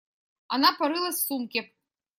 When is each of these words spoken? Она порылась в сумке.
Она 0.47 0.73
порылась 0.79 1.17
в 1.17 1.27
сумке. 1.27 1.75